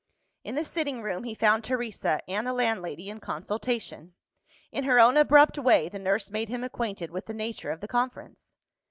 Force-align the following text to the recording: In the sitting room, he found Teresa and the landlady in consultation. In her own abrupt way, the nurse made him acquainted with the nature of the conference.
In 0.43 0.55
the 0.55 0.65
sitting 0.65 1.03
room, 1.03 1.25
he 1.25 1.35
found 1.35 1.63
Teresa 1.63 2.21
and 2.27 2.47
the 2.47 2.53
landlady 2.53 3.07
in 3.11 3.19
consultation. 3.19 4.15
In 4.71 4.85
her 4.85 4.99
own 4.99 5.15
abrupt 5.15 5.59
way, 5.59 5.89
the 5.89 5.99
nurse 5.99 6.31
made 6.31 6.49
him 6.49 6.63
acquainted 6.63 7.11
with 7.11 7.27
the 7.27 7.35
nature 7.35 7.69
of 7.69 7.81
the 7.81 7.87
conference. 7.87 8.55